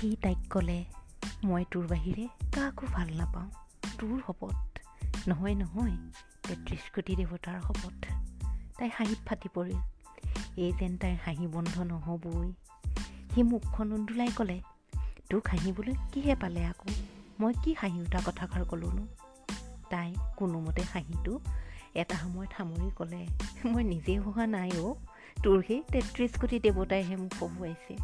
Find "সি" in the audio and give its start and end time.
0.00-0.16, 13.34-13.42